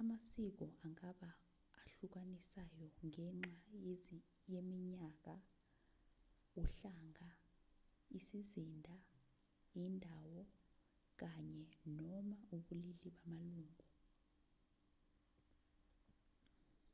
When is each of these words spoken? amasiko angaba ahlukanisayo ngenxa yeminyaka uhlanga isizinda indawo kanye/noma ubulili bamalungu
amasiko 0.00 0.66
angaba 0.84 1.28
ahlukanisayo 1.82 2.84
ngenxa 3.06 4.16
yeminyaka 4.52 5.32
uhlanga 6.62 7.28
isizinda 8.18 8.94
indawo 9.82 10.40
kanye/noma 11.20 12.36
ubulili 12.56 13.08
bamalungu 13.16 13.84